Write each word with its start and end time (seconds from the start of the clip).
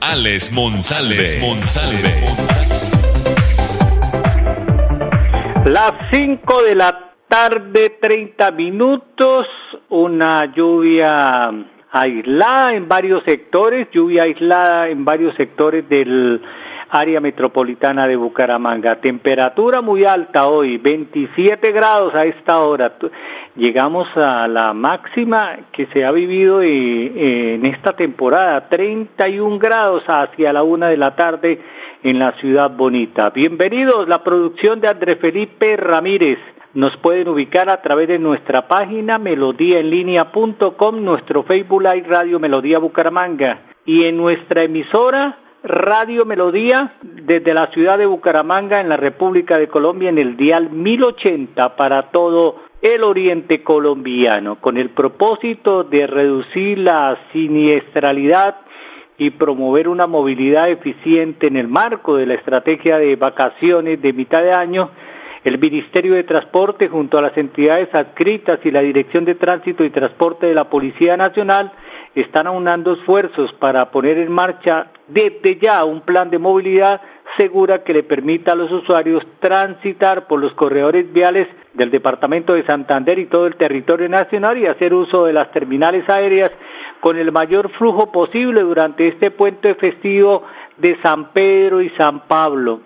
Alex 0.00 0.52
Monsalve. 0.52 1.24
Monsalve. 1.40 2.08
Las 5.66 5.92
5 6.12 6.62
de 6.62 6.74
la 6.76 7.14
tarde, 7.28 7.96
30 8.00 8.50
minutos, 8.52 9.46
una 9.88 10.52
lluvia 10.54 11.50
aislada 11.90 12.74
en 12.74 12.88
varios 12.88 13.24
sectores, 13.24 13.88
lluvia 13.92 14.22
aislada 14.22 14.88
en 14.88 15.04
varios 15.04 15.34
sectores 15.36 15.88
del 15.88 16.42
área 16.90 17.20
metropolitana 17.20 18.06
de 18.06 18.16
Bucaramanga. 18.16 19.00
Temperatura 19.00 19.80
muy 19.80 20.04
alta 20.04 20.46
hoy, 20.46 20.78
27 20.78 21.72
grados 21.72 22.14
a 22.14 22.24
esta 22.24 22.60
hora. 22.60 22.94
Llegamos 23.58 24.06
a 24.14 24.46
la 24.46 24.72
máxima 24.72 25.58
que 25.72 25.86
se 25.86 26.04
ha 26.04 26.12
vivido 26.12 26.62
eh, 26.62 27.54
en 27.56 27.66
esta 27.66 27.96
temporada, 27.96 28.68
31 28.68 29.58
grados 29.58 30.04
hacia 30.06 30.52
la 30.52 30.62
una 30.62 30.86
de 30.86 30.96
la 30.96 31.16
tarde 31.16 31.60
en 32.04 32.20
la 32.20 32.30
ciudad 32.38 32.70
bonita. 32.70 33.30
Bienvenidos, 33.30 34.06
la 34.06 34.22
producción 34.22 34.80
de 34.80 34.86
André 34.86 35.16
Felipe 35.16 35.76
Ramírez. 35.76 36.38
Nos 36.74 36.96
pueden 36.98 37.26
ubicar 37.26 37.68
a 37.68 37.82
través 37.82 38.06
de 38.06 38.20
nuestra 38.20 38.68
página 38.68 39.18
melodíaenlínea.com, 39.18 41.04
nuestro 41.04 41.42
Facebook 41.42 41.82
Live 41.82 42.06
Radio 42.06 42.38
Melodía 42.38 42.78
Bucaramanga 42.78 43.62
y 43.84 44.04
en 44.04 44.18
nuestra 44.18 44.62
emisora 44.62 45.36
Radio 45.64 46.24
Melodía 46.24 46.92
desde 47.02 47.52
la 47.52 47.66
ciudad 47.72 47.98
de 47.98 48.06
Bucaramanga 48.06 48.80
en 48.80 48.88
la 48.88 48.96
República 48.96 49.58
de 49.58 49.66
Colombia 49.66 50.10
en 50.10 50.18
el 50.18 50.36
dial 50.36 50.70
1080 50.70 51.74
para 51.74 52.10
todo 52.10 52.67
el 52.82 53.02
oriente 53.02 53.62
colombiano 53.62 54.56
con 54.60 54.76
el 54.76 54.90
propósito 54.90 55.84
de 55.84 56.06
reducir 56.06 56.78
la 56.78 57.18
siniestralidad 57.32 58.56
y 59.16 59.30
promover 59.30 59.88
una 59.88 60.06
movilidad 60.06 60.70
eficiente 60.70 61.48
en 61.48 61.56
el 61.56 61.66
marco 61.66 62.16
de 62.16 62.26
la 62.26 62.34
estrategia 62.34 62.98
de 62.98 63.16
vacaciones 63.16 64.00
de 64.00 64.12
mitad 64.12 64.42
de 64.42 64.52
año 64.52 64.90
el 65.44 65.58
Ministerio 65.58 66.14
de 66.14 66.24
Transporte 66.24 66.88
junto 66.88 67.18
a 67.18 67.22
las 67.22 67.36
entidades 67.36 67.92
adscritas 67.94 68.60
y 68.64 68.70
la 68.70 68.80
Dirección 68.80 69.24
de 69.24 69.34
Tránsito 69.34 69.84
y 69.84 69.90
Transporte 69.90 70.46
de 70.46 70.54
la 70.54 70.68
Policía 70.68 71.16
Nacional 71.16 71.72
están 72.14 72.46
aunando 72.46 72.92
esfuerzos 72.92 73.52
para 73.54 73.90
poner 73.90 74.18
en 74.18 74.32
marcha 74.32 74.88
desde 75.06 75.58
ya 75.58 75.84
un 75.84 76.00
plan 76.02 76.30
de 76.30 76.38
movilidad 76.38 77.00
segura 77.38 77.84
que 77.84 77.94
le 77.94 78.02
permita 78.02 78.52
a 78.52 78.56
los 78.56 78.70
usuarios 78.70 79.22
transitar 79.38 80.26
por 80.26 80.40
los 80.40 80.52
corredores 80.54 81.10
viales 81.12 81.48
del 81.74 81.90
departamento 81.90 82.52
de 82.52 82.66
Santander 82.66 83.18
y 83.18 83.26
todo 83.26 83.46
el 83.46 83.56
territorio 83.56 84.08
nacional 84.08 84.58
y 84.58 84.66
hacer 84.66 84.92
uso 84.92 85.24
de 85.24 85.32
las 85.32 85.50
terminales 85.52 86.06
aéreas 86.10 86.50
con 87.00 87.16
el 87.16 87.30
mayor 87.32 87.70
flujo 87.78 88.10
posible 88.10 88.60
durante 88.62 89.08
este 89.08 89.30
puente 89.30 89.74
festivo 89.76 90.42
de 90.76 90.98
San 91.00 91.32
Pedro 91.32 91.80
y 91.80 91.90
San 91.90 92.26
Pablo. 92.26 92.80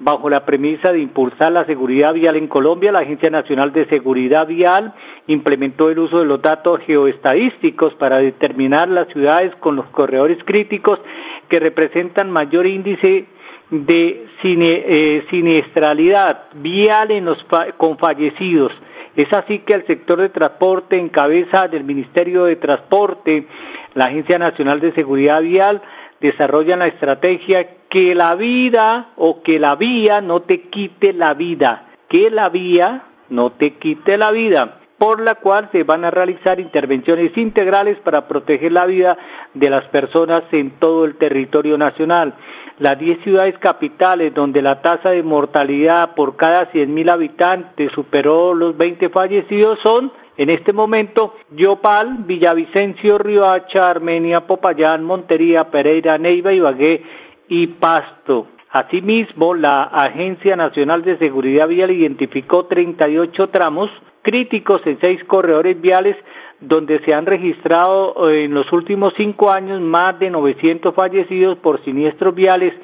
Bajo 0.00 0.30
la 0.30 0.44
premisa 0.44 0.92
de 0.92 1.00
impulsar 1.00 1.50
la 1.50 1.64
seguridad 1.64 2.14
vial 2.14 2.36
en 2.36 2.46
Colombia, 2.46 2.92
la 2.92 3.00
Agencia 3.00 3.30
Nacional 3.30 3.72
de 3.72 3.84
Seguridad 3.86 4.46
Vial 4.46 4.94
implementó 5.26 5.90
el 5.90 5.98
uso 5.98 6.20
de 6.20 6.24
los 6.24 6.40
datos 6.40 6.78
geoestadísticos 6.86 7.94
para 7.94 8.18
determinar 8.18 8.88
las 8.88 9.08
ciudades 9.08 9.52
con 9.56 9.74
los 9.74 9.86
corredores 9.86 10.38
críticos 10.44 11.00
que 11.48 11.58
representan 11.58 12.30
mayor 12.30 12.68
índice 12.68 13.26
de 13.70 14.26
eh, 14.42 15.26
siniestralidad 15.30 16.44
vial 16.54 17.10
en 17.10 17.26
los 17.26 17.38
con 17.76 17.98
fallecidos. 17.98 18.72
Es 19.16 19.32
así 19.32 19.60
que 19.60 19.74
el 19.74 19.86
sector 19.86 20.20
de 20.20 20.28
transporte 20.28 20.96
en 20.96 21.08
cabeza 21.08 21.68
del 21.68 21.84
Ministerio 21.84 22.44
de 22.44 22.56
Transporte, 22.56 23.46
la 23.94 24.06
Agencia 24.06 24.38
Nacional 24.38 24.80
de 24.80 24.92
Seguridad 24.92 25.42
Vial, 25.42 25.82
desarrollan 26.20 26.80
la 26.80 26.86
estrategia 26.86 27.66
que 27.90 28.14
la 28.14 28.34
vida 28.34 29.10
o 29.16 29.42
que 29.42 29.58
la 29.58 29.74
vía 29.74 30.20
no 30.20 30.40
te 30.42 30.62
quite 30.68 31.12
la 31.12 31.34
vida, 31.34 31.88
que 32.08 32.30
la 32.30 32.48
vía 32.48 33.02
no 33.30 33.50
te 33.50 33.74
quite 33.74 34.16
la 34.16 34.30
vida, 34.30 34.78
por 34.98 35.20
la 35.20 35.36
cual 35.36 35.68
se 35.70 35.84
van 35.84 36.04
a 36.04 36.10
realizar 36.10 36.58
intervenciones 36.58 37.36
integrales 37.36 37.98
para 38.00 38.26
proteger 38.26 38.72
la 38.72 38.84
vida 38.86 39.16
de 39.54 39.70
las 39.70 39.84
personas 39.86 40.42
en 40.52 40.78
todo 40.78 41.04
el 41.04 41.16
territorio 41.16 41.78
nacional. 41.78 42.34
Las 42.78 42.98
10 42.98 43.22
ciudades 43.22 43.58
capitales 43.58 44.34
donde 44.34 44.62
la 44.62 44.82
tasa 44.82 45.10
de 45.10 45.22
mortalidad 45.22 46.14
por 46.14 46.36
cada 46.36 46.70
100.000 46.72 47.10
habitantes 47.10 47.92
superó 47.92 48.54
los 48.54 48.76
20 48.76 49.08
fallecidos 49.08 49.78
son 49.82 50.12
en 50.36 50.50
este 50.50 50.72
momento, 50.72 51.34
Yopal, 51.50 52.18
Villavicencio, 52.18 53.18
Riohacha, 53.18 53.90
Armenia, 53.90 54.46
Popayán, 54.46 55.02
Montería, 55.02 55.64
Pereira, 55.64 56.16
Neiva, 56.16 56.52
Ibagué 56.52 57.02
y 57.48 57.66
Pasto. 57.66 58.46
Asimismo, 58.70 59.54
la 59.54 59.84
Agencia 59.84 60.54
Nacional 60.54 61.02
de 61.02 61.16
Seguridad 61.18 61.68
Vial 61.68 61.90
identificó 61.90 62.66
38 62.66 63.48
tramos 63.48 63.90
críticos 64.22 64.82
en 64.84 65.00
seis 65.00 65.24
corredores 65.24 65.80
viales 65.80 66.16
donde 66.60 66.98
se 67.00 67.14
han 67.14 67.24
registrado 67.24 68.28
eh, 68.28 68.44
en 68.44 68.52
los 68.52 68.70
últimos 68.72 69.14
cinco 69.16 69.50
años 69.50 69.80
más 69.80 70.18
de 70.18 70.28
900 70.28 70.94
fallecidos 70.94 71.56
por 71.58 71.82
siniestros 71.84 72.34
viales 72.34 72.74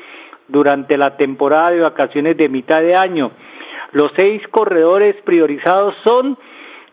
durante 0.49 0.97
la 0.97 1.17
temporada 1.17 1.71
de 1.73 1.81
vacaciones 1.81 2.37
de 2.37 2.49
mitad 2.49 2.81
de 2.81 2.95
año. 2.95 3.33
Los 3.93 4.11
seis 4.17 4.41
corredores 4.49 5.17
priorizados 5.25 5.95
son 6.03 6.39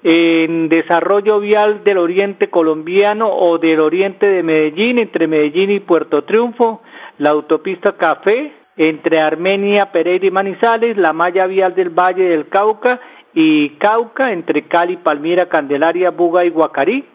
en 0.03 0.67
desarrollo 0.67 1.39
vial 1.39 1.83
del 1.83 1.99
oriente 1.99 2.49
colombiano 2.49 3.29
o 3.29 3.57
del 3.57 3.79
oriente 3.79 4.25
de 4.25 4.43
Medellín, 4.43 4.97
entre 4.97 5.27
Medellín 5.27 5.71
y 5.71 5.79
Puerto 5.79 6.23
Triunfo, 6.23 6.81
la 7.19 7.29
autopista 7.29 7.93
Café, 7.97 8.51
entre 8.81 9.19
Armenia, 9.19 9.91
Pereira 9.91 10.25
y 10.25 10.31
Manizales, 10.31 10.97
la 10.97 11.13
malla 11.13 11.45
vial 11.45 11.75
del 11.75 11.91
Valle 11.91 12.23
del 12.23 12.47
Cauca 12.47 12.99
y 13.31 13.77
Cauca, 13.77 14.31
entre 14.31 14.63
Cali, 14.63 14.97
Palmira, 14.97 15.49
Candelaria, 15.49 16.09
Buga 16.09 16.43
y 16.45 16.49
Guacarí, 16.49 17.05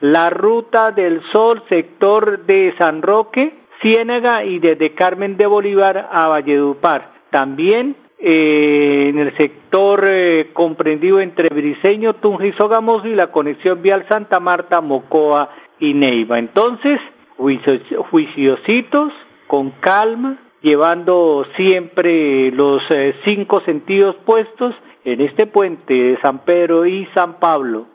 la 0.00 0.30
ruta 0.30 0.90
del 0.90 1.22
Sol, 1.30 1.62
sector 1.68 2.44
de 2.44 2.74
San 2.76 3.02
Roque, 3.02 3.54
Ciénaga 3.80 4.44
y 4.44 4.58
desde 4.58 4.94
Carmen 4.94 5.36
de 5.36 5.46
Bolívar 5.46 6.08
a 6.10 6.26
Valledupar. 6.26 7.12
También 7.30 7.94
eh, 8.18 9.06
en 9.10 9.18
el 9.20 9.36
sector 9.36 10.04
eh, 10.04 10.50
comprendido 10.52 11.20
entre 11.20 11.50
Briseño, 11.50 12.14
Tunja 12.14 12.46
y 12.46 12.52
Sogamoso 12.54 13.06
y 13.06 13.14
la 13.14 13.28
conexión 13.28 13.80
vial 13.80 14.06
Santa 14.08 14.40
Marta, 14.40 14.80
Mocoa 14.80 15.50
y 15.78 15.94
Neiva. 15.94 16.40
Entonces, 16.40 16.98
juiciositos, 17.36 19.12
con 19.46 19.70
calma, 19.78 20.36
llevando 20.62 21.44
siempre 21.56 22.50
los 22.52 22.82
eh, 22.90 23.14
cinco 23.24 23.60
sentidos 23.62 24.16
puestos 24.24 24.74
en 25.04 25.20
este 25.20 25.46
puente 25.46 25.92
de 25.92 26.20
San 26.20 26.44
Pedro 26.44 26.86
y 26.86 27.06
San 27.14 27.40
Pablo, 27.40 27.86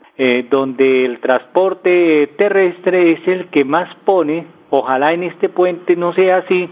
donde 0.50 1.04
el 1.04 1.20
transporte 1.20 2.26
terrestre 2.36 3.12
es 3.12 3.28
el 3.28 3.46
que 3.50 3.64
más 3.64 3.88
pone, 4.04 4.46
ojalá 4.68 5.12
en 5.14 5.22
este 5.22 5.48
puente 5.48 5.94
no 5.94 6.12
sea 6.12 6.38
así, 6.38 6.68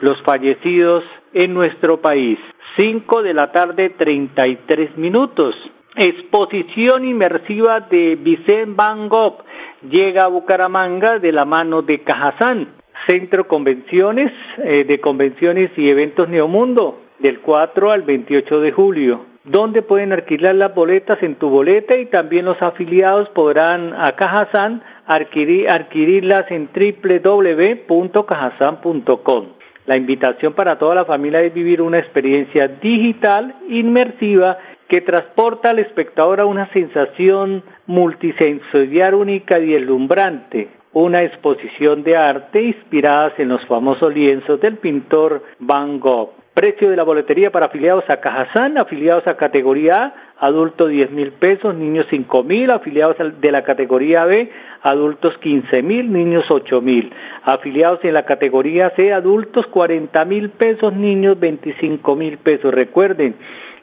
los 0.00 0.20
fallecidos 0.22 1.04
en 1.32 1.54
nuestro 1.54 2.00
país. 2.00 2.38
5 2.76 3.22
de 3.22 3.34
la 3.34 3.52
tarde 3.52 3.90
33 3.90 4.96
minutos. 4.96 5.54
Exposición 5.94 7.04
inmersiva 7.04 7.80
de 7.80 8.16
Vicente 8.16 8.72
Van 8.74 9.08
Gogh 9.08 9.44
llega 9.88 10.24
a 10.24 10.28
Bucaramanga 10.28 11.18
de 11.18 11.32
la 11.32 11.44
mano 11.44 11.82
de 11.82 12.02
Cajazán, 12.02 12.68
Centro 13.06 13.48
Convenciones 13.48 14.30
eh, 14.58 14.84
de 14.84 15.00
Convenciones 15.00 15.70
y 15.76 15.88
Eventos 15.88 16.28
Neomundo, 16.28 17.00
del 17.18 17.40
4 17.40 17.90
al 17.90 18.02
28 18.02 18.60
de 18.60 18.72
julio, 18.72 19.24
donde 19.44 19.82
pueden 19.82 20.12
alquilar 20.12 20.54
las 20.54 20.74
boletas 20.74 21.22
en 21.22 21.36
tu 21.36 21.48
boleta 21.48 21.96
y 21.96 22.04
también 22.06 22.44
los 22.44 22.60
afiliados 22.60 23.28
podrán 23.30 23.94
a 23.94 24.12
Cajazán 24.12 24.82
adquirir, 25.06 25.68
adquirirlas 25.68 26.50
en 26.50 26.68
www.cajazán.com. 26.74 29.46
La 29.86 29.96
invitación 29.96 30.52
para 30.52 30.78
toda 30.78 30.94
la 30.94 31.04
familia 31.04 31.42
es 31.42 31.52
vivir 31.52 31.82
una 31.82 31.98
experiencia 31.98 32.68
digital 32.68 33.56
inmersiva 33.68 34.58
que 34.88 35.00
transporta 35.00 35.70
al 35.70 35.80
espectador 35.80 36.40
a 36.40 36.46
una 36.46 36.72
sensación 36.72 37.64
multisensorial 37.86 39.14
única 39.14 39.58
y 39.58 39.72
deslumbrante. 39.72 40.81
Una 40.92 41.22
exposición 41.22 42.02
de 42.02 42.16
arte 42.16 42.62
inspiradas 42.62 43.32
en 43.38 43.48
los 43.48 43.64
famosos 43.66 44.12
lienzos 44.14 44.60
del 44.60 44.76
pintor 44.76 45.42
Van 45.58 46.00
Gogh. 46.00 46.34
Precio 46.54 46.90
de 46.90 46.96
la 46.96 47.02
boletería 47.02 47.50
para 47.50 47.66
afiliados 47.66 48.04
a 48.10 48.18
Cajazán, 48.18 48.76
afiliados 48.76 49.26
a 49.26 49.38
categoría 49.38 50.04
A, 50.04 50.14
adultos 50.46 50.90
10 50.90 51.10
mil 51.12 51.32
pesos, 51.32 51.74
niños 51.74 52.04
5 52.10 52.42
mil, 52.42 52.70
afiliados 52.70 53.16
de 53.40 53.50
la 53.50 53.62
categoría 53.62 54.26
B, 54.26 54.50
adultos 54.82 55.32
15 55.38 55.82
mil, 55.82 56.12
niños 56.12 56.44
8 56.50 56.82
mil, 56.82 57.10
afiliados 57.44 58.04
en 58.04 58.12
la 58.12 58.26
categoría 58.26 58.90
C, 58.96 59.14
adultos 59.14 59.66
40 59.68 60.24
mil 60.26 60.50
pesos, 60.50 60.92
niños 60.92 61.40
25 61.40 62.16
mil 62.16 62.36
pesos. 62.36 62.74
Recuerden, 62.74 63.34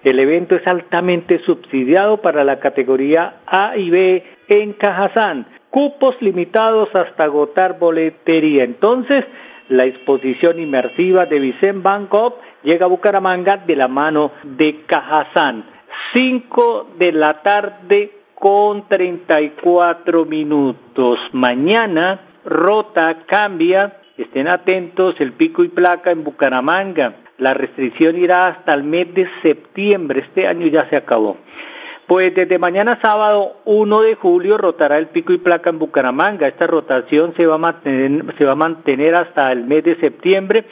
el 0.03 0.19
evento 0.19 0.55
es 0.55 0.67
altamente 0.67 1.39
subsidiado 1.39 2.17
para 2.17 2.43
la 2.43 2.59
categoría 2.59 3.37
A 3.47 3.77
y 3.77 3.89
B 3.89 4.23
en 4.47 4.73
Cajazán. 4.73 5.47
Cupos 5.69 6.15
limitados 6.21 6.89
hasta 6.95 7.25
agotar 7.25 7.77
boletería. 7.77 8.63
Entonces, 8.63 9.25
la 9.69 9.85
exposición 9.85 10.59
inmersiva 10.59 11.25
de 11.27 11.39
Vicente 11.39 11.81
Van 11.83 12.07
Gogh 12.07 12.35
llega 12.63 12.85
a 12.85 12.89
Bucaramanga 12.89 13.57
de 13.57 13.75
la 13.75 13.87
mano 13.87 14.31
de 14.43 14.81
Cajazán. 14.87 15.63
5 16.13 16.95
de 16.97 17.11
la 17.11 17.41
tarde 17.43 18.11
con 18.33 18.87
34 18.87 20.25
minutos. 20.25 21.19
Mañana, 21.33 22.19
rota, 22.45 23.17
cambia. 23.27 23.97
Estén 24.17 24.47
atentos, 24.47 25.15
el 25.19 25.33
pico 25.33 25.63
y 25.63 25.69
placa 25.69 26.11
en 26.11 26.23
Bucaramanga. 26.23 27.13
La 27.37 27.53
restricción 27.53 28.17
irá 28.17 28.47
hasta 28.47 28.73
el 28.73 28.83
mes 28.83 29.13
de 29.13 29.29
septiembre. 29.41 30.21
Este 30.21 30.47
año 30.47 30.67
ya 30.67 30.89
se 30.89 30.97
acabó. 30.97 31.37
Pues 32.09 32.33
desde 32.33 32.57
mañana 32.57 32.97
sábado 33.03 33.57
1 33.65 34.01
de 34.01 34.15
julio 34.15 34.57
rotará 34.57 34.97
el 34.97 35.09
pico 35.09 35.31
y 35.31 35.37
placa 35.37 35.69
en 35.69 35.77
Bucaramanga. 35.77 36.47
Esta 36.47 36.65
rotación 36.65 37.35
se 37.35 37.45
va 37.45 37.53
a 37.53 37.57
mantener, 37.59 38.35
se 38.35 38.45
va 38.45 38.53
a 38.53 38.55
mantener 38.55 39.13
hasta 39.13 39.51
el 39.51 39.65
mes 39.65 39.83
de 39.83 39.95
septiembre 39.97 40.65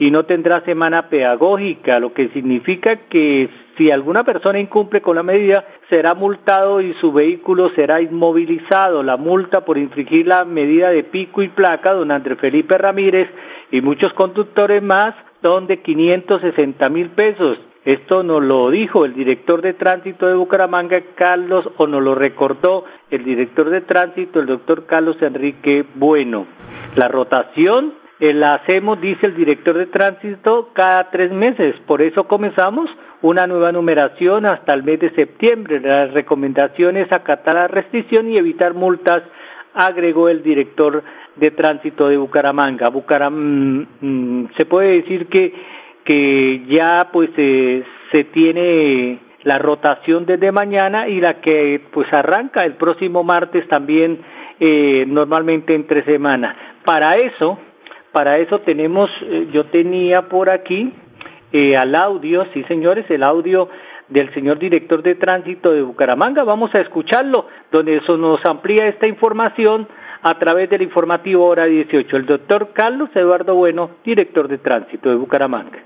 y 0.00 0.10
no 0.10 0.24
tendrá 0.24 0.62
semana 0.62 1.08
pedagógica, 1.08 2.00
lo 2.00 2.12
que 2.12 2.30
significa 2.30 2.96
que 3.08 3.48
si 3.78 3.88
alguna 3.92 4.24
persona 4.24 4.58
incumple 4.58 5.00
con 5.00 5.14
la 5.14 5.22
medida, 5.22 5.64
será 5.88 6.14
multado 6.14 6.80
y 6.80 6.92
su 6.94 7.12
vehículo 7.12 7.70
será 7.76 8.00
inmovilizado. 8.00 9.04
La 9.04 9.16
multa 9.16 9.64
por 9.64 9.78
infringir 9.78 10.26
la 10.26 10.44
medida 10.44 10.90
de 10.90 11.04
pico 11.04 11.40
y 11.44 11.50
placa, 11.50 11.92
don 11.92 12.10
Andrés 12.10 12.40
Felipe 12.40 12.76
Ramírez 12.76 13.28
y 13.70 13.80
muchos 13.80 14.12
conductores 14.14 14.82
más, 14.82 15.14
son 15.40 15.68
de 15.68 15.82
560 15.82 16.88
mil 16.88 17.10
pesos. 17.10 17.58
Esto 17.84 18.22
nos 18.22 18.42
lo 18.42 18.70
dijo 18.70 19.06
el 19.06 19.14
director 19.14 19.62
de 19.62 19.72
tránsito 19.72 20.26
de 20.26 20.34
Bucaramanga, 20.34 21.00
Carlos, 21.14 21.66
o 21.78 21.86
nos 21.86 22.02
lo 22.02 22.14
recordó 22.14 22.84
el 23.10 23.24
director 23.24 23.70
de 23.70 23.80
tránsito, 23.80 24.40
el 24.40 24.46
doctor 24.46 24.84
Carlos 24.84 25.16
Enrique 25.22 25.86
Bueno. 25.94 26.46
La 26.96 27.08
rotación 27.08 27.94
eh, 28.18 28.34
la 28.34 28.54
hacemos, 28.54 29.00
dice 29.00 29.26
el 29.26 29.34
director 29.34 29.78
de 29.78 29.86
tránsito, 29.86 30.68
cada 30.74 31.10
tres 31.10 31.32
meses. 31.32 31.74
Por 31.86 32.02
eso 32.02 32.24
comenzamos 32.24 32.90
una 33.22 33.46
nueva 33.46 33.72
numeración 33.72 34.44
hasta 34.44 34.74
el 34.74 34.82
mes 34.82 35.00
de 35.00 35.10
septiembre. 35.12 35.80
La 35.80 36.06
recomendación 36.06 36.98
es 36.98 37.10
acatar 37.10 37.54
la 37.54 37.68
restricción 37.68 38.30
y 38.30 38.36
evitar 38.36 38.74
multas, 38.74 39.22
agregó 39.72 40.28
el 40.28 40.42
director 40.42 41.02
de 41.36 41.50
tránsito 41.52 42.08
de 42.08 42.18
Bucaramanga. 42.18 42.88
Bucaram 42.88 43.86
mm, 44.00 44.48
se 44.54 44.66
puede 44.66 45.00
decir 45.00 45.28
que 45.28 45.54
que 46.10 46.62
ya 46.66 47.10
pues 47.12 47.30
eh, 47.36 47.84
se 48.10 48.24
tiene 48.24 49.20
la 49.44 49.58
rotación 49.58 50.26
desde 50.26 50.50
mañana 50.50 51.06
y 51.06 51.20
la 51.20 51.40
que 51.40 51.80
pues 51.92 52.12
arranca 52.12 52.64
el 52.64 52.72
próximo 52.74 53.22
martes 53.22 53.68
también 53.68 54.18
eh, 54.58 55.04
normalmente 55.06 55.72
entre 55.72 56.02
semanas. 56.02 56.56
Para 56.84 57.14
eso, 57.14 57.60
para 58.10 58.38
eso 58.38 58.58
tenemos, 58.62 59.08
eh, 59.22 59.50
yo 59.52 59.66
tenía 59.66 60.22
por 60.22 60.50
aquí 60.50 60.92
eh, 61.52 61.76
al 61.76 61.94
audio, 61.94 62.44
sí 62.54 62.64
señores, 62.64 63.08
el 63.08 63.22
audio 63.22 63.68
del 64.08 64.34
señor 64.34 64.58
director 64.58 65.04
de 65.04 65.14
tránsito 65.14 65.70
de 65.70 65.82
Bucaramanga. 65.82 66.42
Vamos 66.42 66.74
a 66.74 66.80
escucharlo, 66.80 67.46
donde 67.70 67.98
eso 67.98 68.16
nos 68.16 68.44
amplía 68.44 68.88
esta 68.88 69.06
información 69.06 69.86
a 70.22 70.38
través 70.38 70.68
del 70.70 70.82
informativo 70.82 71.46
Hora 71.46 71.64
18. 71.64 72.16
El 72.16 72.26
doctor 72.26 72.70
Carlos 72.74 73.10
Eduardo 73.14 73.54
Bueno, 73.54 73.90
director 74.04 74.48
de 74.48 74.58
tránsito 74.58 75.08
de 75.08 75.16
Bucaramanga. 75.16 75.78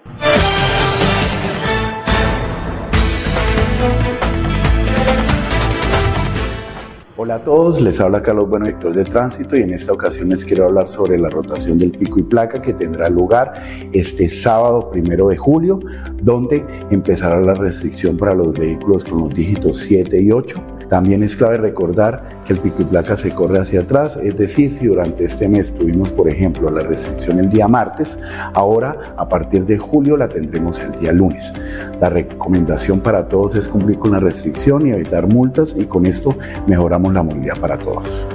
Hola 7.17 7.37
a 7.37 7.45
todos, 7.45 7.81
les 7.81 8.01
habla 8.01 8.23
Carlos 8.23 8.49
Bueno, 8.49 8.67
director 8.67 8.93
de 8.93 9.05
tránsito 9.05 9.57
y 9.57 9.63
en 9.63 9.71
esta 9.71 9.93
ocasión 9.93 10.31
les 10.31 10.45
quiero 10.45 10.65
hablar 10.65 10.89
sobre 10.89 11.17
la 11.17 11.31
rotación 11.31 11.79
del 11.79 11.93
pico 11.93 12.19
y 12.19 12.25
placa 12.25 12.61
que 12.61 12.75
tendrá 12.75 13.09
lugar 13.09 13.53
este 13.93 14.29
sábado 14.29 14.91
primero 14.91 15.29
de 15.29 15.37
julio, 15.37 15.79
donde 16.21 16.65
empezará 16.91 17.41
la 17.41 17.55
restricción 17.55 18.19
para 18.19 18.35
los 18.35 18.53
vehículos 18.53 19.05
con 19.05 19.21
los 19.21 19.31
dígitos 19.31 19.79
7 19.79 20.21
y 20.21 20.33
8 20.33 20.74
también 20.89 21.23
es 21.23 21.37
clave 21.37 21.59
recordar 21.59 22.23
que 22.47 22.53
el 22.53 22.59
pico 22.59 22.83
y 22.83 22.85
placa 22.85 23.17
se 23.17 23.35
corre 23.35 23.59
hacia 23.59 23.81
atrás, 23.81 24.17
es 24.17 24.37
decir, 24.37 24.73
si 24.73 24.87
durante 24.87 25.25
este 25.25 25.49
mes 25.49 25.75
tuvimos, 25.75 26.13
por 26.13 26.29
ejemplo, 26.29 26.71
la 26.71 26.83
restricción 26.83 27.39
el 27.39 27.49
día 27.49 27.69
martes, 27.69 28.19
ahora 28.55 28.97
a 29.17 29.29
partir 29.29 29.65
de 29.65 29.79
julio 29.79 30.17
la 30.17 30.29
tendremos 30.29 30.81
el 30.81 30.93
día 31.01 31.13
lunes. 31.13 31.53
La 32.01 32.11
recomendación 32.11 33.01
para 33.01 33.29
todos 33.29 33.55
es 33.55 33.69
cumplir 33.69 33.99
con 33.99 34.13
la 34.13 34.21
restricción 34.21 34.87
y 34.87 34.93
evitar 34.93 35.27
multas 35.27 35.75
y 35.77 35.87
con 35.87 36.07
esto 36.07 36.37
mejoramos 36.67 37.13
la 37.13 37.23
movilidad 37.23 37.59
para 37.59 37.79
todos. 37.79 38.27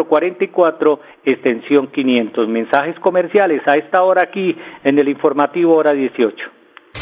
extensión 1.23 1.87
500. 1.87 2.47
Mensajes 2.47 2.99
comerciales 2.99 3.61
a 3.67 3.77
esta 3.77 4.03
hora 4.03 4.23
aquí 4.23 4.55
en 4.83 4.99
el 4.99 5.07
informativo 5.07 5.75
hora 5.75 5.93
18. 5.93 6.35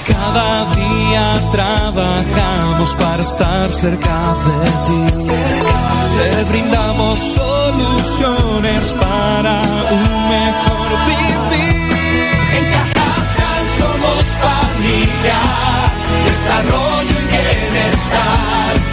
Cada 0.07 0.65
día 0.73 1.33
trabajamos 1.51 2.95
para 2.95 3.21
estar 3.21 3.69
cerca 3.69 4.35
de 4.45 4.65
ti. 4.85 5.03
Te 6.17 6.51
brindamos 6.51 7.19
soluciones 7.19 8.93
para 8.93 9.62
un 9.91 10.29
mejor 10.29 10.89
vivir. 11.07 11.83
En 12.57 12.65
Cajasal 12.71 13.65
somos 13.67 14.23
familia, 14.38 15.39
desarrollo 16.25 17.15
y 17.19 17.27
bienestar. 17.27 18.92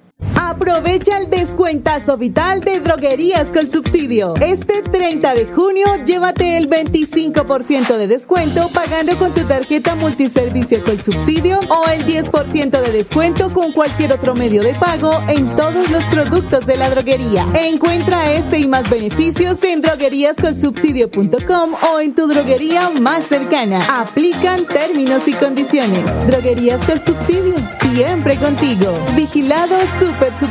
Aprovecha 0.61 1.17
el 1.17 1.27
descuentazo 1.27 2.17
vital 2.17 2.61
de 2.61 2.79
droguerías 2.81 3.47
con 3.47 3.67
subsidio. 3.67 4.35
Este 4.39 4.83
30 4.83 5.33
de 5.33 5.47
junio, 5.47 5.87
llévate 6.05 6.55
el 6.55 6.69
25% 6.69 7.97
de 7.97 8.07
descuento 8.07 8.69
pagando 8.71 9.17
con 9.17 9.33
tu 9.33 9.41
tarjeta 9.45 9.95
multiservicio 9.95 10.83
con 10.83 11.01
subsidio 11.01 11.57
o 11.69 11.89
el 11.89 12.05
10% 12.05 12.79
de 12.79 12.91
descuento 12.91 13.51
con 13.51 13.71
cualquier 13.71 14.13
otro 14.13 14.35
medio 14.35 14.61
de 14.61 14.75
pago 14.75 15.19
en 15.29 15.55
todos 15.55 15.89
los 15.89 16.05
productos 16.05 16.67
de 16.67 16.77
la 16.77 16.91
droguería. 16.91 17.43
Encuentra 17.55 18.31
este 18.33 18.59
y 18.59 18.67
más 18.67 18.87
beneficios 18.87 19.63
en 19.63 19.81
drogueríascolsubsidio.com 19.81 21.73
o 21.91 21.99
en 21.99 22.13
tu 22.13 22.27
droguería 22.27 22.91
más 22.91 23.25
cercana. 23.25 23.79
Aplican 23.99 24.67
términos 24.67 25.27
y 25.27 25.33
condiciones. 25.33 26.05
Droguerías 26.27 26.85
con 26.85 27.01
subsidio, 27.01 27.55
siempre 27.79 28.35
contigo. 28.35 28.93
Vigilado 29.15 29.75
Super. 29.97 30.50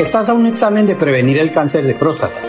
Estás 0.00 0.30
a 0.30 0.32
un 0.32 0.46
examen 0.46 0.86
de 0.86 0.96
prevenir 0.96 1.36
el 1.36 1.52
cáncer 1.52 1.84
de 1.84 1.94
próstata. 1.94 2.40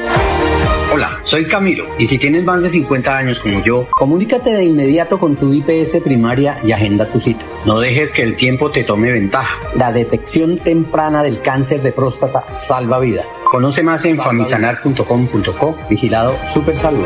Hola, 0.94 1.20
soy 1.24 1.44
Camilo 1.44 1.86
y 2.00 2.08
si 2.08 2.18
tienes 2.18 2.46
más 2.46 2.62
de 2.62 2.70
50 2.70 3.18
años 3.18 3.42
como 3.42 3.62
yo, 3.62 3.90
comunícate 3.90 4.54
de 4.54 4.64
inmediato 4.64 5.20
con 5.20 5.36
tu 5.36 5.54
IPS 5.54 5.98
primaria 6.02 6.58
y 6.64 6.72
agenda 6.72 7.12
tu 7.12 7.20
cita. 7.20 7.46
No 7.66 7.82
dejes 7.82 8.14
que 8.14 8.24
el 8.24 8.38
tiempo 8.38 8.72
te 8.72 8.86
tome 8.86 9.12
ventaja. 9.12 9.60
La 9.76 9.92
detección 9.92 10.60
temprana 10.60 11.24
del 11.24 11.42
cáncer 11.42 11.82
de 11.82 11.92
próstata 11.92 12.46
salva 12.56 13.00
vidas. 13.00 13.42
Conoce 13.52 13.84
más 13.84 14.06
en 14.06 14.16
famisanar.com.co, 14.16 15.78
vigilado 15.90 16.34
Super 16.48 16.78
Salud. 16.78 17.06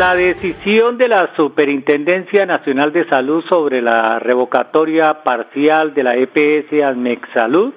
La 0.00 0.14
decisión 0.14 0.96
de 0.96 1.08
la 1.08 1.34
Superintendencia 1.36 2.46
Nacional 2.46 2.90
de 2.90 3.06
Salud 3.10 3.44
sobre 3.50 3.82
la 3.82 4.18
revocatoria 4.18 5.22
parcial 5.22 5.92
de 5.92 6.02
la 6.02 6.16
EPS 6.16 6.72
Salud, 7.34 7.74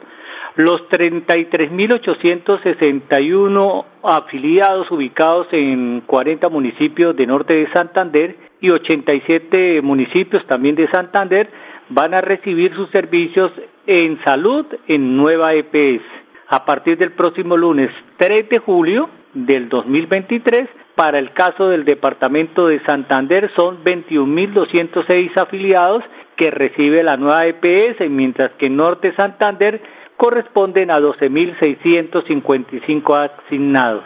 los 0.55 0.87
33.861 0.87 3.85
afiliados 4.03 4.89
ubicados 4.89 5.47
en 5.51 6.01
40 6.07 6.47
municipios 6.47 7.13
de 7.17 7.27
norte 7.27 7.55
de 7.55 7.69
Santander 7.73 8.37
y 8.61 8.69
87 8.69 9.81
municipios 9.81 10.47
también 10.47 10.75
de 10.75 10.89
Santander 10.91 11.49
van 11.89 12.13
a 12.13 12.21
recibir 12.21 12.73
sus 12.73 12.89
servicios 12.91 13.51
en 13.85 14.17
salud 14.23 14.65
en 14.87 15.17
nueva 15.17 15.55
EPS. 15.55 16.05
A 16.47 16.63
partir 16.63 16.97
del 16.97 17.11
próximo 17.11 17.57
lunes 17.57 17.91
3 18.15 18.47
de 18.47 18.59
julio 18.59 19.09
del 19.33 19.69
2023, 19.69 20.67
para 20.95 21.17
el 21.19 21.31
caso 21.33 21.69
del 21.69 21.85
departamento 21.85 22.67
de 22.67 22.83
Santander 22.85 23.51
son 23.55 23.83
21.206 23.83 25.37
afiliados 25.37 26.03
que 26.35 26.51
recibe 26.51 27.01
la 27.03 27.17
nueva 27.17 27.47
EPS, 27.47 28.09
mientras 28.09 28.51
que 28.53 28.67
en 28.67 28.77
Norte 28.77 29.13
Santander 29.15 29.81
corresponden 30.17 30.91
a 30.91 30.99
12.655 30.99 33.31
asignados. 33.45 34.03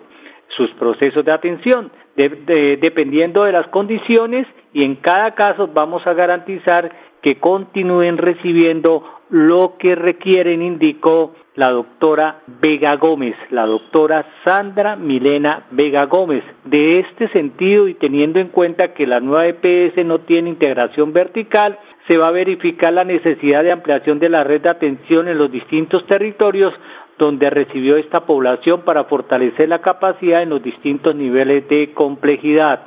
sus 0.57 0.69
procesos 0.71 1.23
de 1.23 1.31
atención, 1.31 1.91
dependiendo 2.15 3.43
de 3.43 3.51
las 3.51 3.67
condiciones 3.67 4.47
y 4.73 4.83
en 4.83 4.95
cada 4.95 5.31
caso 5.35 5.69
vamos 5.73 6.05
a 6.05 6.13
garantizar 6.13 6.91
que 7.21 7.39
continúen 7.39 8.17
recibiendo 8.17 9.03
lo 9.29 9.77
que 9.77 9.95
requieren, 9.95 10.61
indicó 10.61 11.33
la 11.55 11.69
doctora 11.69 12.41
Vega 12.61 12.95
Gómez, 12.95 13.35
la 13.51 13.65
doctora 13.65 14.25
Sandra 14.43 14.95
Milena 14.95 15.65
Vega 15.71 16.05
Gómez. 16.05 16.43
De 16.65 16.99
este 16.99 17.27
sentido 17.29 17.87
y 17.87 17.93
teniendo 17.93 18.39
en 18.39 18.47
cuenta 18.47 18.93
que 18.93 19.05
la 19.05 19.19
nueva 19.19 19.47
EPS 19.47 20.03
no 20.05 20.19
tiene 20.19 20.49
integración 20.49 21.13
vertical, 21.13 21.77
se 22.07 22.17
va 22.17 22.27
a 22.27 22.31
verificar 22.31 22.91
la 22.91 23.03
necesidad 23.03 23.63
de 23.63 23.71
ampliación 23.71 24.19
de 24.19 24.29
la 24.29 24.43
red 24.43 24.61
de 24.61 24.69
atención 24.69 25.27
en 25.27 25.37
los 25.37 25.51
distintos 25.51 26.05
territorios 26.07 26.73
donde 27.19 27.49
recibió 27.49 27.97
esta 27.97 28.21
población 28.25 28.81
para 28.81 29.03
fortalecer 29.05 29.69
la 29.69 29.79
capacidad 29.79 30.41
en 30.41 30.49
los 30.49 30.63
distintos 30.63 31.15
niveles 31.15 31.67
de 31.69 31.93
complejidad. 31.93 32.81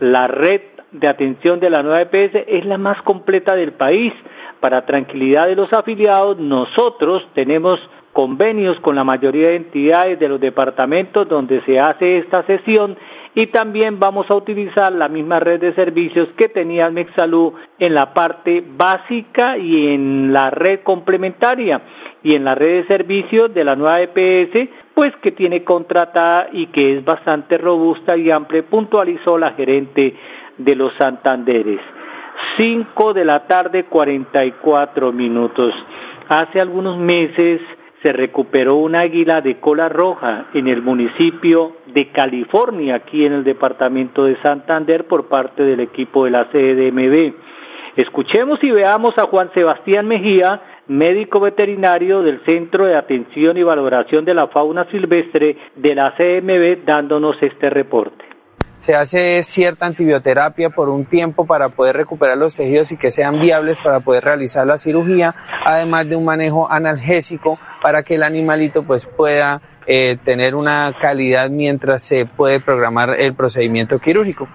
la 0.00 0.26
red 0.26 0.62
de 0.92 1.08
atención 1.08 1.60
de 1.60 1.68
la 1.68 1.82
nueva 1.82 2.02
EPS 2.02 2.46
es 2.46 2.64
la 2.64 2.78
más 2.78 3.00
completa 3.02 3.54
del 3.54 3.72
país. 3.72 4.12
Para 4.60 4.86
tranquilidad 4.86 5.46
de 5.46 5.54
los 5.54 5.72
afiliados, 5.72 6.38
nosotros 6.38 7.26
tenemos 7.34 7.78
convenios 8.18 8.80
con 8.80 8.96
la 8.96 9.04
mayoría 9.04 9.50
de 9.50 9.54
entidades 9.54 10.18
de 10.18 10.28
los 10.28 10.40
departamentos 10.40 11.28
donde 11.28 11.60
se 11.60 11.78
hace 11.78 12.18
esta 12.18 12.42
sesión 12.46 12.96
y 13.36 13.46
también 13.46 14.00
vamos 14.00 14.28
a 14.28 14.34
utilizar 14.34 14.92
la 14.92 15.06
misma 15.06 15.38
red 15.38 15.60
de 15.60 15.72
servicios 15.74 16.28
que 16.36 16.48
tenía 16.48 16.90
Mexalú 16.90 17.54
en 17.78 17.94
la 17.94 18.12
parte 18.14 18.64
básica 18.76 19.56
y 19.56 19.94
en 19.94 20.32
la 20.32 20.50
red 20.50 20.80
complementaria 20.80 21.80
y 22.24 22.34
en 22.34 22.44
la 22.44 22.56
red 22.56 22.82
de 22.82 22.88
servicios 22.88 23.54
de 23.54 23.62
la 23.62 23.76
nueva 23.76 24.00
EPS, 24.00 24.68
pues 24.94 25.14
que 25.22 25.30
tiene 25.30 25.62
contratada 25.62 26.48
y 26.50 26.66
que 26.66 26.98
es 26.98 27.04
bastante 27.04 27.56
robusta 27.56 28.16
y 28.16 28.32
amplia, 28.32 28.64
puntualizó 28.68 29.38
la 29.38 29.52
gerente 29.52 30.16
de 30.56 30.74
los 30.74 30.92
Santanderes. 30.94 31.78
5 32.56 33.14
de 33.14 33.24
la 33.24 33.46
tarde, 33.46 33.84
44 33.84 35.12
minutos. 35.12 35.72
Hace 36.28 36.60
algunos 36.60 36.98
meses 36.98 37.60
se 38.02 38.12
recuperó 38.12 38.76
un 38.76 38.94
águila 38.94 39.40
de 39.40 39.58
cola 39.58 39.88
roja 39.88 40.46
en 40.54 40.68
el 40.68 40.82
municipio 40.82 41.72
de 41.86 42.08
California, 42.08 42.96
aquí 42.96 43.24
en 43.24 43.32
el 43.32 43.44
departamento 43.44 44.24
de 44.24 44.36
Santander, 44.40 45.06
por 45.06 45.28
parte 45.28 45.62
del 45.64 45.80
equipo 45.80 46.24
de 46.24 46.30
la 46.30 46.44
CDMB. 46.46 47.34
Escuchemos 47.96 48.62
y 48.62 48.70
veamos 48.70 49.18
a 49.18 49.26
Juan 49.26 49.50
Sebastián 49.52 50.06
Mejía, 50.06 50.60
médico 50.86 51.40
veterinario 51.40 52.22
del 52.22 52.40
Centro 52.44 52.86
de 52.86 52.96
Atención 52.96 53.56
y 53.56 53.62
Valoración 53.64 54.24
de 54.24 54.34
la 54.34 54.46
Fauna 54.46 54.84
Silvestre 54.90 55.56
de 55.74 55.94
la 55.94 56.14
CMB, 56.16 56.84
dándonos 56.84 57.42
este 57.42 57.68
reporte 57.70 58.27
se 58.80 58.94
hace 58.94 59.42
cierta 59.42 59.86
antibioterapia 59.86 60.70
por 60.70 60.88
un 60.88 61.04
tiempo 61.04 61.46
para 61.46 61.68
poder 61.68 61.96
recuperar 61.96 62.38
los 62.38 62.54
tejidos 62.54 62.92
y 62.92 62.96
que 62.96 63.12
sean 63.12 63.40
viables 63.40 63.78
para 63.82 64.00
poder 64.00 64.24
realizar 64.24 64.66
la 64.66 64.78
cirugía, 64.78 65.34
además 65.64 66.08
de 66.08 66.16
un 66.16 66.24
manejo 66.24 66.70
analgésico 66.70 67.58
para 67.82 68.02
que 68.02 68.14
el 68.14 68.22
animalito 68.22 68.82
pues 68.82 69.04
pueda 69.06 69.60
eh, 69.86 70.18
tener 70.22 70.54
una 70.54 70.94
calidad 71.00 71.48
mientras 71.48 72.02
se 72.02 72.26
puede 72.26 72.60
programar 72.60 73.18
el 73.18 73.34
procedimiento 73.34 73.98
quirúrgico. 73.98 74.46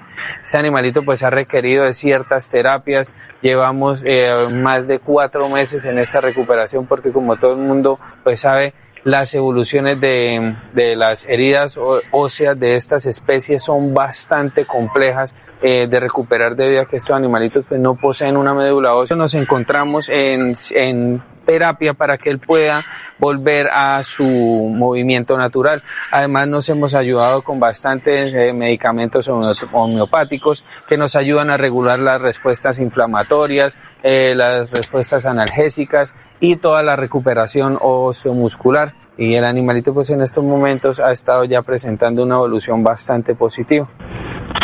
Este 0.44 0.58
animalito 0.58 1.04
pues 1.04 1.24
ha 1.24 1.30
requerido 1.30 1.86
de 1.86 1.94
ciertas 1.94 2.50
terapias, 2.50 3.12
llevamos 3.42 4.04
eh, 4.06 4.32
más 4.52 4.88
de 4.88 5.00
cuatro 5.00 5.50
meses 5.50 5.86
en 5.86 5.98
esta 5.98 6.22
recuperación 6.22 6.86
porque 6.86 7.12
como 7.12 7.36
todo 7.36 7.54
el 7.54 7.60
mundo 7.60 8.00
pues 8.24 8.42
sabe 8.42 8.74
las 9.04 9.34
evoluciones 9.34 10.00
de, 10.00 10.56
de 10.74 10.96
las 10.96 11.26
heridas 11.26 11.78
óseas 12.12 12.60
de 12.60 12.76
estas 12.76 13.06
especies 13.06 13.64
son 13.64 13.94
bastante 13.94 14.66
complejas 14.66 15.36
eh, 15.62 15.88
de 15.90 16.00
recuperar 16.00 16.56
debido 16.56 16.82
a 16.82 16.86
que 16.86 16.98
estos 16.98 17.16
animalitos 17.16 17.66
pues, 17.68 17.80
no 17.82 17.96
poseen 17.96 18.38
una 18.38 18.54
médula 18.54 18.96
ósea. 18.96 19.18
Nos 19.18 19.34
encontramos 19.34 20.10
en, 20.10 20.56
en 20.72 21.22
terapia 21.46 21.94
para 21.94 22.18
que 22.18 22.30
él 22.30 22.40
pueda 22.40 22.84
volver 23.20 23.70
a 23.72 24.02
su 24.04 24.24
movimiento 24.24 25.38
natural. 25.38 25.84
Además 26.12 26.48
nos 26.48 26.70
hemos 26.70 26.94
ayudado 26.94 27.42
con 27.42 27.60
bastantes 27.60 28.34
eh, 28.34 28.54
medicamentos 28.54 29.28
homeopáticos 29.28 30.66
que 30.88 30.98
nos 30.98 31.16
ayudan 31.16 31.50
a 31.50 31.58
regular 31.58 32.00
las 32.00 32.22
respuestas 32.22 32.80
inflamatorias, 32.80 33.78
eh, 34.04 34.34
las 34.36 34.72
respuestas 34.72 35.26
analgésicas 35.26 36.16
y 36.40 36.58
toda 36.58 36.84
la 36.84 36.96
recuperación 36.96 37.78
osteomuscular. 37.80 38.94
Y 39.18 39.36
el 39.36 39.46
animalito 39.46 39.94
pues 39.94 40.10
en 40.10 40.22
estos 40.22 40.44
momentos 40.44 41.00
ha 41.00 41.12
estado 41.12 41.46
ya 41.46 41.62
presentando 41.62 42.24
una 42.24 42.36
evolución 42.36 42.84
bastante 42.84 43.36
positiva. 43.36 43.88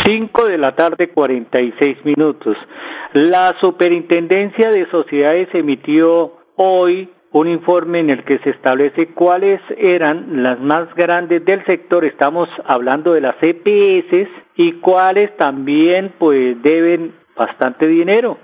5 0.06 0.46
de 0.46 0.58
la 0.58 0.76
tarde 0.76 1.10
46 1.10 2.04
minutos. 2.04 2.58
La 3.14 3.56
Superintendencia 3.62 4.70
de 4.70 4.90
Sociedades 4.90 5.50
emitió 5.54 6.39
hoy 6.62 7.08
un 7.32 7.48
informe 7.48 8.02
en 8.02 8.10
el 8.10 8.26
que 8.26 8.40
se 8.40 8.50
establece 8.50 9.08
cuáles 9.14 9.62
eran 9.78 10.44
las 10.44 10.60
más 10.60 10.94
grandes 10.94 11.46
del 11.46 11.64
sector, 11.66 12.04
estamos 12.04 12.50
hablando 12.66 13.14
de 13.14 13.22
las 13.22 13.36
EPS 13.42 14.28
y 14.56 14.74
cuáles 14.82 15.36
también 15.38 16.12
pues 16.18 16.62
deben 16.62 17.14
bastante 17.38 17.88
dinero. 17.88 18.38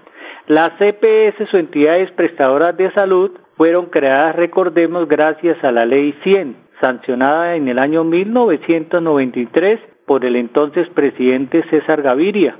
Las 0.47 0.79
EPS 0.79 1.53
o 1.53 1.57
entidades 1.57 2.09
prestadoras 2.11 2.77
de 2.77 2.89
salud 2.93 3.31
fueron 3.57 3.87
creadas, 3.87 4.35
recordemos, 4.37 5.09
gracias 5.09 5.61
a 5.63 5.73
la 5.73 5.85
Ley 5.85 6.13
100, 6.23 6.55
sancionada 6.79 7.55
en 7.55 7.67
el 7.67 7.79
año 7.79 8.05
1993 8.05 9.79
por 10.05 10.23
el 10.23 10.37
entonces 10.37 10.87
presidente 10.89 11.65
César 11.69 12.01
Gaviria. 12.01 12.55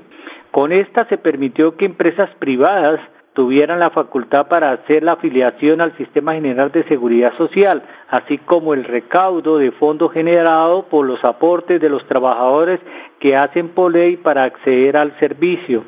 Con 0.50 0.72
esta 0.72 1.08
se 1.08 1.16
permitió 1.16 1.76
que 1.76 1.86
empresas 1.86 2.28
privadas 2.40 3.00
tuvieran 3.36 3.78
la 3.78 3.90
facultad 3.90 4.48
para 4.48 4.72
hacer 4.72 5.02
la 5.02 5.12
afiliación 5.12 5.82
al 5.82 5.94
Sistema 5.98 6.32
General 6.32 6.72
de 6.72 6.84
Seguridad 6.84 7.36
Social, 7.36 7.82
así 8.08 8.38
como 8.38 8.72
el 8.72 8.82
recaudo 8.82 9.58
de 9.58 9.72
fondos 9.72 10.10
generado 10.12 10.84
por 10.84 11.06
los 11.06 11.22
aportes 11.22 11.78
de 11.78 11.90
los 11.90 12.04
trabajadores 12.08 12.80
que 13.20 13.36
hacen 13.36 13.68
por 13.68 13.92
ley 13.92 14.16
para 14.16 14.44
acceder 14.44 14.96
al 14.96 15.16
servicio. 15.20 15.84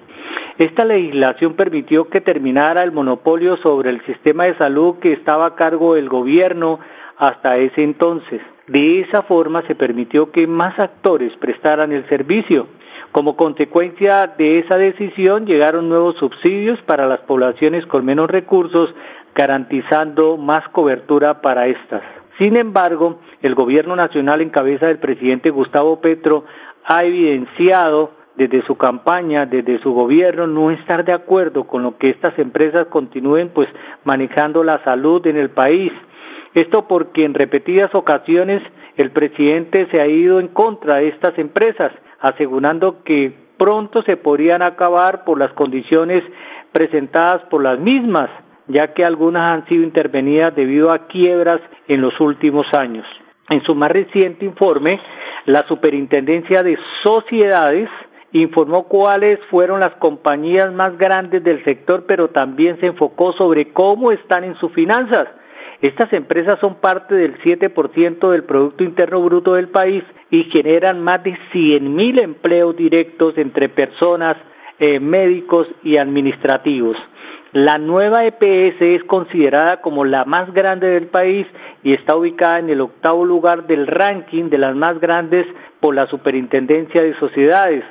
Esta 0.59 0.85
legislación 0.85 1.55
permitió 1.55 2.11
que 2.11 2.21
terminara 2.21 2.83
el 2.83 2.93
monopolio 2.93 3.57
sobre 3.57 3.91
el 3.91 4.05
sistema 4.05 4.45
de 4.45 4.59
salud 4.59 4.97
que 4.99 5.15
estaba 5.15 5.47
a 5.47 5.55
cargo 5.55 5.95
del 5.95 6.11
gobierno 6.11 6.79
hasta 7.17 7.57
ese 7.57 7.83
entonces. 7.83 8.43
De 8.67 9.01
esa 9.01 9.23
forma 9.23 9.63
se 9.63 9.75
permitió 9.75 10.31
que 10.31 10.47
más 10.47 10.79
actores 10.79 11.33
prestaran 11.37 11.93
el 11.93 12.07
servicio. 12.11 12.67
Como 13.13 13.37
consecuencia 13.37 14.27
de 14.37 14.59
esa 14.59 14.77
decisión 14.77 15.47
llegaron 15.47 15.89
nuevos 15.89 16.17
subsidios 16.17 16.79
para 16.83 17.07
las 17.07 17.21
poblaciones 17.21 17.87
con 17.87 18.05
menos 18.05 18.31
recursos, 18.31 18.95
garantizando 19.35 20.37
más 20.37 20.69
cobertura 20.69 21.41
para 21.41 21.69
estas. 21.69 22.03
Sin 22.37 22.57
embargo, 22.57 23.19
el 23.43 23.55
gobierno 23.55 23.97
nacional 23.97 24.41
en 24.41 24.51
cabeza 24.51 24.87
del 24.87 24.99
presidente 24.99 25.51
Gustavo 25.51 26.01
Petro 26.01 26.45
ha 26.85 27.05
evidenciado 27.05 28.13
desde 28.37 28.63
su 28.67 28.77
campaña, 28.77 29.47
desde 29.47 29.81
su 29.81 29.93
gobierno, 29.93 30.47
no 30.47 30.71
estar 30.71 31.05
de 31.05 31.13
acuerdo 31.13 31.65
con 31.65 31.83
lo 31.83 31.99
que 31.99 32.11
estas 32.11 32.39
empresas 32.39 32.87
continúen 32.87 33.49
pues 33.49 33.69
manejando 34.05 34.63
la 34.63 34.83
salud 34.85 35.27
en 35.27 35.37
el 35.37 35.51
país. 35.51 35.93
Esto 36.55 36.87
porque 36.87 37.25
en 37.25 37.35
repetidas 37.35 37.93
ocasiones 37.95 38.63
el 38.97 39.11
presidente 39.11 39.87
se 39.91 40.01
ha 40.01 40.07
ido 40.07 40.39
en 40.39 40.49
contra 40.49 40.97
de 40.97 41.09
estas 41.09 41.37
empresas 41.39 41.91
asegurando 42.21 43.03
que 43.05 43.33
pronto 43.57 44.03
se 44.03 44.17
podrían 44.17 44.63
acabar 44.63 45.25
por 45.25 45.39
las 45.39 45.53
condiciones 45.53 46.23
presentadas 46.73 47.43
por 47.51 47.63
las 47.63 47.79
mismas, 47.79 48.31
ya 48.67 48.93
que 48.95 49.05
algunas 49.05 49.55
han 49.55 49.67
sido 49.67 49.83
intervenidas 49.83 50.55
debido 50.55 50.91
a 50.91 51.07
quiebras 51.07 51.61
en 51.89 52.01
los 52.01 52.19
últimos 52.21 52.67
años. 52.75 53.07
En 53.51 53.63
su 53.63 53.75
más 53.75 53.91
reciente 53.91 54.45
informe, 54.45 55.01
la 55.47 55.67
Superintendencia 55.67 56.63
de 56.63 56.79
Sociedades 57.03 57.89
informó 58.33 58.85
cuáles 58.89 59.39
fueron 59.51 59.81
las 59.81 59.95
compañías 59.95 60.71
más 60.73 60.99
grandes 60.99 61.43
del 61.43 61.65
sector, 61.65 62.05
pero 62.07 62.29
también 62.29 62.79
se 62.79 62.87
enfocó 62.87 63.33
sobre 63.33 63.73
cómo 63.73 64.13
están 64.13 64.45
en 64.45 64.55
sus 64.57 64.71
finanzas 64.73 65.29
estas 65.81 66.13
empresas 66.13 66.59
son 66.61 66.77
parte 66.77 67.15
del 67.15 67.39
7% 67.39 68.31
del 68.31 68.45
Producto 68.45 68.83
Interno 68.83 69.23
Bruto 69.23 69.55
del 69.55 69.69
país 69.69 70.03
y 70.31 70.45
generan 70.45 71.03
más 71.03 71.23
de 71.23 71.39
100.000 71.53 72.23
empleos 72.23 72.77
directos 72.77 73.39
entre 73.39 73.69
personas, 73.69 74.37
eh, 74.81 74.99
médicos 74.99 75.69
y 75.85 75.97
administrativos. 75.97 76.97
La 77.53 77.79
nueva 77.79 78.27
EPS 78.27 78.81
es 78.81 79.05
considerada 79.05 79.81
como 79.81 80.05
la 80.05 80.25
más 80.25 80.53
grande 80.53 80.89
del 80.89 81.07
país 81.07 81.47
y 81.83 81.95
está 81.95 82.17
ubicada 82.17 82.59
en 82.59 82.69
el 82.71 82.81
octavo 82.81 83.25
lugar 83.25 83.67
del 83.67 83.87
ranking 83.87 84.51
de 84.51 84.59
las 84.59 84.75
más 84.75 85.01
grandes 85.01 85.47
por 85.81 85.95
la 85.95 86.07
Superintendencia 86.09 87.03
de 87.03 87.19
Sociedades. 87.19 87.85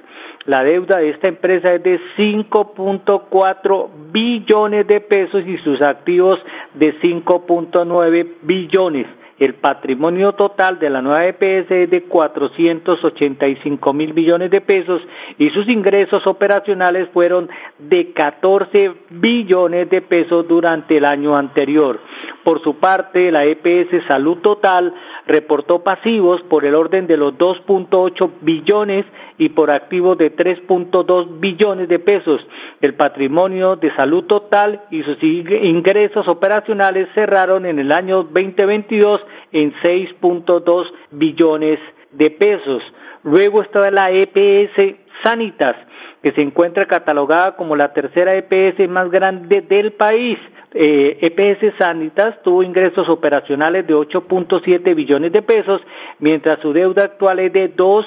La 0.47 0.63
deuda 0.63 0.99
de 0.99 1.10
esta 1.10 1.27
empresa 1.27 1.73
es 1.73 1.83
de 1.83 1.99
5.4 2.17 3.89
billones 4.13 4.88
de 4.88 5.01
pesos 5.01 5.45
y 5.45 5.57
sus 5.57 5.81
activos 5.81 6.39
de 6.73 6.97
5.9 7.01 8.27
billones. 8.43 9.07
El 9.39 9.54
patrimonio 9.54 10.34
total 10.34 10.80
de 10.80 10.89
la 10.89 11.02
nueva 11.02 11.28
EPS 11.28 11.69
es 11.69 11.89
de 11.91 12.04
485 12.04 13.93
mil 13.93 14.13
billones 14.13 14.50
de 14.50 14.62
pesos 14.62 15.00
y 15.38 15.52
sus 15.52 15.67
ingresos 15.69 16.26
operacionales 16.26 17.08
fueron 17.13 17.47
de 17.78 18.13
14 18.13 18.93
billones 19.12 19.89
de 19.91 20.02
pesos 20.02 20.47
durante 20.47 20.97
el 20.97 21.06
año 21.06 21.38
anterior. 21.38 22.00
Por 22.43 22.63
su 22.63 22.80
parte, 22.80 23.32
la 23.32 23.45
EPS 23.45 24.08
Salud 24.08 24.38
Total 24.38 24.93
reportó 25.28 25.84
pasivos 25.84 26.41
por 26.43 26.65
el 26.65 26.73
orden 26.73 27.06
de 27.06 27.17
los 27.17 27.34
2.8 27.36 28.32
billones 28.41 29.06
y 29.38 29.50
por 29.50 29.69
activos 29.69 30.17
de 30.17 30.36
3.2 30.36 31.39
billones 31.39 31.89
de 31.89 32.00
pesos. 32.00 32.41
El 32.82 32.95
patrimonio 32.95 33.76
de 33.76 33.93
salud 33.95 34.23
total 34.23 34.82
y 34.89 35.04
sus 35.04 35.21
ingresos 35.21 36.28
operacionales 36.28 37.08
cerraron 37.13 37.65
en 37.65 37.80
el 37.80 37.91
año 37.91 38.23
2022 38.23 39.21
en 39.51 39.73
6.2 39.81 40.85
billones 41.11 41.79
de 42.11 42.31
pesos. 42.31 42.83
Luego 43.23 43.61
está 43.61 43.91
la 43.91 44.11
EPS 44.11 44.95
Sanitas 45.23 45.75
que 46.21 46.31
se 46.31 46.41
encuentra 46.41 46.87
catalogada 46.87 47.55
como 47.55 47.75
la 47.75 47.93
tercera 47.93 48.35
EPS 48.35 48.89
más 48.89 49.09
grande 49.11 49.61
del 49.61 49.93
país. 49.93 50.37
Eh, 50.73 51.17
EPS 51.21 51.77
Sanitas 51.77 52.41
tuvo 52.43 52.63
ingresos 52.63 53.07
operacionales 53.07 53.87
de 53.87 53.95
8.7 53.95 54.95
billones 54.95 55.31
de 55.31 55.41
pesos, 55.41 55.81
mientras 56.19 56.59
su 56.59 56.73
deuda 56.73 57.05
actual 57.05 57.39
es 57.39 57.53
de 57.53 57.69
2. 57.69 58.05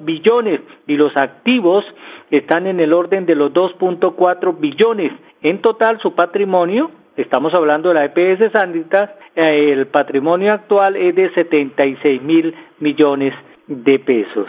billones 0.00 0.60
y 0.86 0.96
los 0.96 1.16
activos 1.16 1.84
están 2.30 2.66
en 2.66 2.78
el 2.78 2.92
orden 2.92 3.26
de 3.26 3.34
los 3.34 3.52
2.4 3.52 4.60
billones. 4.60 5.12
En 5.42 5.60
total, 5.60 5.98
su 6.00 6.14
patrimonio, 6.14 6.90
estamos 7.22 7.52
hablando 7.54 7.88
de 7.88 7.94
la 7.94 8.04
EPS 8.06 8.52
Sanitas, 8.52 9.10
eh, 9.34 9.72
el 9.72 9.86
patrimonio 9.86 10.52
actual 10.52 10.96
es 10.96 11.14
de 11.14 11.30
76 11.34 12.22
mil 12.22 12.54
millones 12.78 13.34
de 13.66 13.98
pesos. 13.98 14.48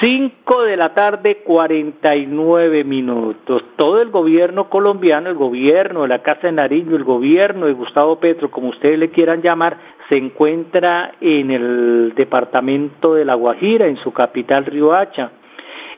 Cinco 0.00 0.62
de 0.62 0.76
la 0.76 0.94
tarde, 0.94 1.42
cuarenta 1.44 2.14
y 2.14 2.26
nueve 2.26 2.84
minutos. 2.84 3.62
Todo 3.76 4.00
el 4.00 4.10
gobierno 4.10 4.68
colombiano, 4.68 5.28
el 5.28 5.36
gobierno 5.36 6.02
de 6.02 6.08
la 6.08 6.22
Casa 6.22 6.48
de 6.48 6.52
Nariño, 6.52 6.96
el 6.96 7.04
gobierno 7.04 7.66
de 7.66 7.72
Gustavo 7.72 8.18
Petro, 8.18 8.50
como 8.50 8.68
ustedes 8.68 8.98
le 8.98 9.10
quieran 9.10 9.42
llamar, 9.42 9.76
se 10.08 10.16
encuentra 10.16 11.12
en 11.20 11.50
el 11.50 12.14
departamento 12.16 13.14
de 13.14 13.24
La 13.24 13.34
Guajira, 13.34 13.86
en 13.86 13.96
su 13.98 14.12
capital 14.12 14.66
Riohacha. 14.66 15.30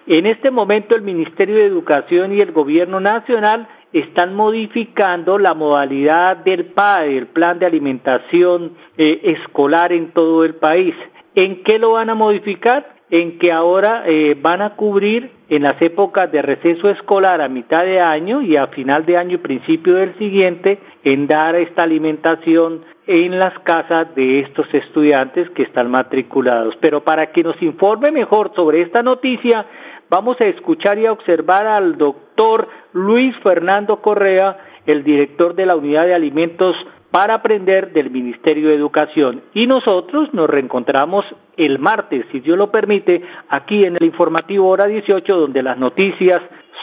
En 0.07 0.27
este 0.27 0.51
momento 0.51 0.95
el 0.95 1.03
Ministerio 1.03 1.57
de 1.57 1.67
Educación 1.67 2.33
y 2.33 2.41
el 2.41 2.53
Gobierno 2.53 3.01
Nacional 3.01 3.67
están 3.95 4.35
modificando 4.35 5.39
la 5.39 5.55
modalidad 5.55 6.39
del 6.39 6.67
PAE, 6.67 7.17
el 7.17 7.27
Plan 7.29 7.61
de 7.61 7.67
Alimentación 7.67 8.73
eh, 8.99 9.21
Escolar 9.23 9.93
en 9.93 10.11
todo 10.11 10.45
el 10.45 10.57
país. 10.57 10.95
¿En 11.37 11.63
qué 11.63 11.79
lo 11.79 11.93
van 11.93 12.11
a 12.11 12.17
modificar? 12.17 12.93
En 13.11 13.39
que 13.39 13.53
ahora 13.53 14.03
eh, 14.07 14.37
van 14.41 14.63
a 14.63 14.71
cubrir 14.71 15.31
en 15.49 15.63
las 15.63 15.81
épocas 15.81 16.33
de 16.33 16.43
receso 16.43 16.91
escolar 16.91 17.41
a 17.41 17.49
mitad 17.49 17.85
de 17.85 18.01
año 18.01 18.43
y 18.43 18.57
a 18.57 18.67
final 18.69 19.07
de 19.07 19.17
año 19.17 19.35
y 19.35 19.39
principio 19.39 19.95
del 19.95 20.19
siguiente 20.19 20.81
en 21.05 21.29
dar 21.29 21.55
esta 21.55 21.85
alimentación 21.85 22.83
en 23.07 23.39
las 23.39 23.57
casas 23.61 24.13
de 24.17 24.41
estos 24.41 24.67
estudiantes 24.75 25.49
que 25.51 25.63
están 25.63 25.91
matriculados. 25.91 26.75
Pero 26.81 27.05
para 27.05 27.27
que 27.27 27.45
nos 27.45 27.61
informe 27.63 28.11
mejor 28.11 28.53
sobre 28.57 28.83
esta 28.83 29.03
noticia, 29.03 29.67
vamos 30.09 30.41
a 30.41 30.45
escuchar 30.45 30.99
y 30.99 31.07
a 31.07 31.13
observar 31.13 31.67
al 31.67 31.97
doctor 31.99 32.69
Luis 32.93 33.35
Fernando 33.43 34.01
Correa, 34.01 34.59
el 34.87 35.03
director 35.03 35.55
de 35.55 35.67
la 35.67 35.77
Unidad 35.77 36.05
de 36.07 36.15
Alimentos 36.15 36.77
para 37.11 37.35
aprender 37.35 37.93
del 37.93 38.11
Ministerio 38.11 38.71
de 38.71 38.75
Educación. 38.75 39.43
Y 39.55 39.67
nosotros 39.67 40.29
nos 40.33 40.51
reencontramos 40.51 41.25
el 41.57 41.79
martes, 41.79 42.27
si 42.33 42.41
Dios 42.41 42.59
lo 42.59 42.73
permite, 42.73 43.23
aquí 43.49 43.85
en 43.85 43.97
el 43.97 44.03
informativo 44.03 44.69
hora 44.69 44.87
18, 44.87 45.33
donde 45.33 45.63
las 45.63 45.79
noticias 45.79 46.43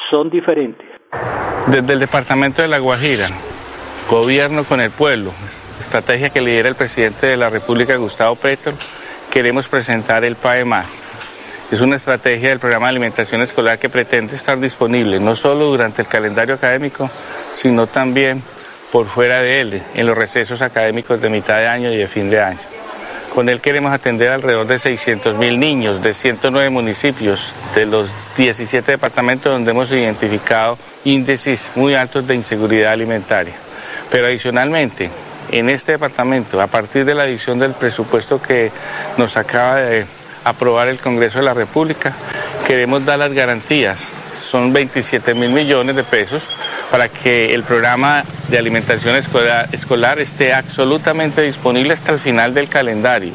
son 0.09 0.29
diferentes. 0.29 0.87
Desde 1.67 1.93
el 1.93 1.99
Departamento 1.99 2.61
de 2.61 2.69
La 2.69 2.79
Guajira, 2.79 3.27
Gobierno 4.09 4.63
con 4.63 4.79
el 4.79 4.89
Pueblo, 4.91 5.31
estrategia 5.81 6.29
que 6.29 6.41
lidera 6.41 6.69
el 6.69 6.75
presidente 6.75 7.27
de 7.27 7.35
la 7.35 7.49
República, 7.49 7.97
Gustavo 7.97 8.35
Petro, 8.35 8.71
queremos 9.31 9.67
presentar 9.67 10.23
el 10.23 10.35
PAE 10.35 10.63
Es 11.71 11.79
una 11.79 11.95
estrategia 11.95 12.49
del 12.49 12.59
programa 12.59 12.87
de 12.87 12.89
alimentación 12.89 13.41
escolar 13.41 13.79
que 13.79 13.87
pretende 13.87 14.35
estar 14.35 14.59
disponible 14.59 15.21
no 15.21 15.37
solo 15.37 15.67
durante 15.67 16.01
el 16.01 16.07
calendario 16.09 16.55
académico, 16.55 17.09
sino 17.55 17.87
también 17.87 18.43
por 18.91 19.07
fuera 19.07 19.37
de 19.37 19.61
él, 19.61 19.81
en 19.95 20.05
los 20.05 20.17
recesos 20.17 20.61
académicos 20.61 21.21
de 21.21 21.29
mitad 21.29 21.59
de 21.59 21.67
año 21.67 21.89
y 21.89 21.95
de 21.95 22.09
fin 22.09 22.29
de 22.29 22.41
año. 22.41 22.59
Con 23.33 23.47
él 23.47 23.61
queremos 23.61 23.93
atender 23.93 24.33
alrededor 24.33 24.67
de 24.67 24.79
600 24.79 25.37
mil 25.37 25.57
niños 25.57 26.03
de 26.03 26.13
109 26.13 26.69
municipios 26.69 27.53
de 27.73 27.85
los 27.85 28.09
17 28.35 28.91
departamentos 28.91 29.53
donde 29.53 29.71
hemos 29.71 29.89
identificado 29.91 30.77
índices 31.05 31.63
muy 31.75 31.95
altos 31.95 32.27
de 32.27 32.35
inseguridad 32.35 32.91
alimentaria. 32.91 33.53
Pero 34.11 34.27
adicionalmente, 34.27 35.09
en 35.49 35.69
este 35.69 35.93
departamento, 35.93 36.61
a 36.61 36.67
partir 36.67 37.05
de 37.05 37.15
la 37.15 37.23
adición 37.23 37.59
del 37.59 37.71
presupuesto 37.71 38.41
que 38.41 38.71
nos 39.17 39.37
acaba 39.37 39.77
de 39.77 40.05
aprobar 40.43 40.87
el 40.87 40.99
Congreso 40.99 41.39
de 41.39 41.45
la 41.45 41.53
República, 41.53 42.13
queremos 42.67 43.05
dar 43.05 43.19
las 43.19 43.33
garantías. 43.33 43.99
Son 44.49 44.73
27 44.73 45.33
mil 45.33 45.51
millones 45.51 45.95
de 45.95 46.03
pesos 46.03 46.43
para 46.91 47.07
que 47.07 47.53
el 47.53 47.63
programa 47.63 48.23
de 48.49 48.57
alimentación 48.57 49.15
escolar, 49.15 50.19
esté 50.19 50.53
absolutamente 50.53 51.41
disponible 51.41 51.93
hasta 51.93 52.11
el 52.11 52.19
final 52.19 52.53
del 52.53 52.67
calendario. 52.67 53.33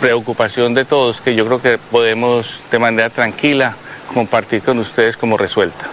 Preocupación 0.00 0.74
de 0.74 0.84
todos 0.84 1.20
que 1.20 1.36
yo 1.36 1.46
creo 1.46 1.62
que 1.62 1.78
podemos 1.78 2.58
de 2.72 2.78
manera 2.80 3.08
tranquila 3.08 3.76
compartir 4.12 4.62
con 4.62 4.80
ustedes 4.80 5.16
como 5.16 5.38
resuelta. 5.38 5.86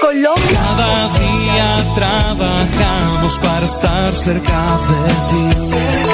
Colombia. 0.00 0.32
Cada 0.50 1.08
día 1.18 1.94
trabajamos 1.94 3.38
para 3.38 3.64
estar 3.66 4.12
cerca 4.14 4.78
de 4.88 5.50
ti. 5.50 6.13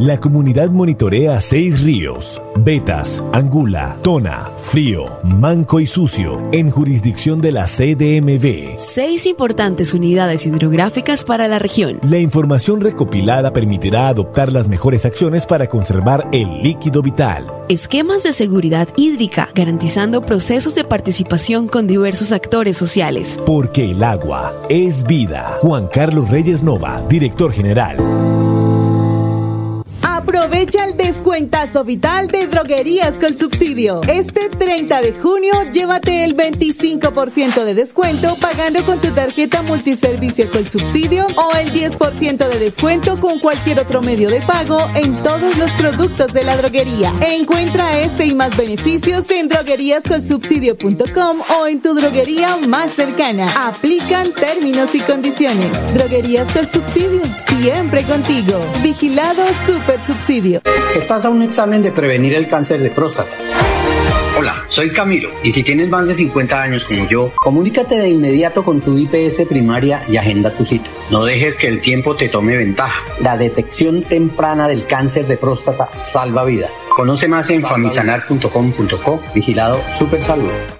La 0.00 0.18
comunidad 0.18 0.70
monitorea 0.70 1.38
seis 1.42 1.82
ríos, 1.82 2.40
Betas, 2.56 3.22
Angula, 3.34 3.98
Tona, 4.00 4.50
Frío, 4.56 5.18
Manco 5.22 5.78
y 5.78 5.86
Sucio, 5.86 6.42
en 6.52 6.70
jurisdicción 6.70 7.42
de 7.42 7.52
la 7.52 7.66
CDMV. 7.66 8.78
Seis 8.78 9.26
importantes 9.26 9.92
unidades 9.92 10.46
hidrográficas 10.46 11.22
para 11.22 11.48
la 11.48 11.58
región. 11.58 12.00
La 12.02 12.16
información 12.16 12.80
recopilada 12.80 13.52
permitirá 13.52 14.08
adoptar 14.08 14.50
las 14.52 14.68
mejores 14.68 15.04
acciones 15.04 15.44
para 15.44 15.66
conservar 15.66 16.26
el 16.32 16.62
líquido 16.62 17.02
vital. 17.02 17.46
Esquemas 17.68 18.22
de 18.22 18.32
seguridad 18.32 18.88
hídrica, 18.96 19.50
garantizando 19.54 20.22
procesos 20.22 20.74
de 20.76 20.84
participación 20.84 21.68
con 21.68 21.86
diversos 21.86 22.32
actores 22.32 22.78
sociales. 22.78 23.38
Porque 23.44 23.90
el 23.90 24.02
agua 24.02 24.54
es 24.70 25.04
vida. 25.04 25.58
Juan 25.60 25.88
Carlos 25.88 26.30
Reyes 26.30 26.62
Nova, 26.62 27.02
director 27.10 27.52
general. 27.52 27.98
Aprovecha 30.32 30.84
el 30.84 30.96
descuentazo 30.96 31.82
vital 31.82 32.28
de 32.28 32.46
droguerías 32.46 33.16
con 33.16 33.36
subsidio. 33.36 34.00
Este 34.06 34.48
30 34.48 35.02
de 35.02 35.12
junio, 35.12 35.52
llévate 35.72 36.22
el 36.22 36.36
25% 36.36 37.64
de 37.64 37.74
descuento 37.74 38.36
pagando 38.40 38.80
con 38.84 39.00
tu 39.00 39.08
tarjeta 39.10 39.62
multiservicio 39.62 40.48
con 40.52 40.68
subsidio 40.68 41.26
o 41.34 41.56
el 41.56 41.72
10% 41.72 42.46
de 42.46 42.58
descuento 42.60 43.18
con 43.18 43.40
cualquier 43.40 43.80
otro 43.80 44.02
medio 44.02 44.30
de 44.30 44.40
pago 44.42 44.78
en 44.94 45.20
todos 45.24 45.58
los 45.58 45.72
productos 45.72 46.32
de 46.32 46.44
la 46.44 46.56
droguería. 46.56 47.12
Encuentra 47.22 47.98
este 47.98 48.26
y 48.26 48.34
más 48.36 48.56
beneficios 48.56 49.28
en 49.32 49.48
drogueríascolsubsidio.com 49.48 51.40
o 51.58 51.66
en 51.66 51.82
tu 51.82 51.92
droguería 51.92 52.56
más 52.68 52.92
cercana. 52.92 53.48
Aplican 53.66 54.32
términos 54.32 54.94
y 54.94 55.00
condiciones. 55.00 55.92
Droguerías 55.92 56.52
con 56.52 56.68
subsidio, 56.68 57.22
siempre 57.48 58.04
contigo. 58.04 58.60
Vigilado 58.80 59.42
Super 59.66 59.98
Subsidio. 60.04 60.19
Estás 60.94 61.24
a 61.24 61.30
un 61.30 61.42
examen 61.42 61.82
de 61.82 61.92
prevenir 61.92 62.34
el 62.34 62.46
cáncer 62.46 62.82
de 62.82 62.90
próstata. 62.90 63.36
Hola, 64.38 64.64
soy 64.68 64.90
Camilo 64.90 65.30
y 65.42 65.52
si 65.52 65.62
tienes 65.62 65.88
más 65.88 66.06
de 66.06 66.14
50 66.14 66.62
años 66.62 66.84
como 66.84 67.08
yo, 67.08 67.32
comunícate 67.36 67.96
de 67.96 68.08
inmediato 68.08 68.64
con 68.64 68.80
tu 68.80 68.96
IPS 68.96 69.46
primaria 69.48 70.02
y 70.08 70.16
agenda 70.16 70.50
tu 70.50 70.64
cita. 70.64 70.90
No 71.10 71.24
dejes 71.24 71.56
que 71.56 71.68
el 71.68 71.80
tiempo 71.80 72.16
te 72.16 72.28
tome 72.28 72.56
ventaja. 72.56 73.02
La 73.20 73.36
detección 73.36 74.02
temprana 74.02 74.68
del 74.68 74.86
cáncer 74.86 75.26
de 75.26 75.36
próstata 75.36 75.90
salva 75.98 76.44
vidas. 76.44 76.86
Conoce 76.96 77.28
más 77.28 77.50
en 77.50 77.62
famisanar.com.co, 77.62 79.20
vigilado 79.34 79.80
Super 79.92 80.20
Salud. 80.20 80.79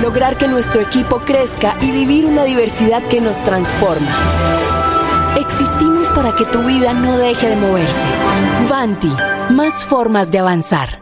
lograr 0.00 0.38
que 0.38 0.48
nuestro 0.48 0.82
equipo 0.82 1.20
crezca 1.20 1.76
y 1.80 1.90
vivir 1.90 2.26
una 2.26 2.44
diversidad 2.44 3.02
que 3.02 3.20
nos 3.20 3.42
transforma. 3.42 4.08
Existimos 5.36 6.08
para 6.08 6.34
que 6.34 6.44
tu 6.44 6.62
vida 6.62 6.92
no 6.92 7.18
deje 7.18 7.48
de 7.48 7.56
moverse. 7.56 8.06
Vanti, 8.68 9.12
más 9.50 9.84
formas 9.84 10.30
de 10.30 10.38
avanzar. 10.38 11.01